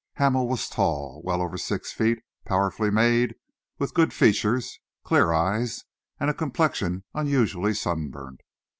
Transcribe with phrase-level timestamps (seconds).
[0.15, 3.35] Hamel was tall, well over six feet, powerfully made,
[3.77, 5.83] with good features, clear eyes,
[6.19, 8.39] and complexion unusually sunburnt.